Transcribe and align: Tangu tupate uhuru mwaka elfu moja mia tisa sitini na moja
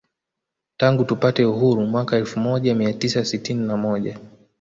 Tangu 0.77 1.03
tupate 1.05 1.45
uhuru 1.45 1.81
mwaka 1.85 2.17
elfu 2.17 2.39
moja 2.39 2.75
mia 2.75 2.93
tisa 2.93 3.25
sitini 3.25 3.67
na 3.67 3.77
moja 3.77 4.19